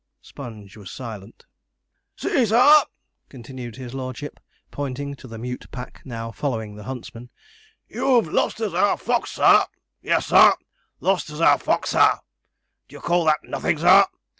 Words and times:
Sponge 0.23 0.75
was 0.77 0.89
silent. 0.89 1.45
'See, 2.15 2.43
sir!' 2.47 2.81
continued 3.29 3.75
his 3.75 3.93
lordship, 3.93 4.39
pointing 4.71 5.13
to 5.13 5.27
the 5.27 5.37
mute 5.37 5.67
pack 5.69 6.01
now 6.05 6.31
following 6.31 6.73
the 6.75 6.85
huntsman, 6.85 7.29
'you've 7.87 8.27
lost 8.33 8.59
us 8.61 8.73
our 8.73 8.97
fox, 8.97 9.33
sir 9.33 9.63
yes, 10.01 10.25
sir, 10.25 10.55
lost 11.01 11.29
us 11.29 11.39
our 11.39 11.59
fox, 11.59 11.91
sir. 11.91 12.17
D'ye 12.87 12.99
call 12.99 13.25
that 13.25 13.43
nothin', 13.43 13.77
sir? 13.77 14.05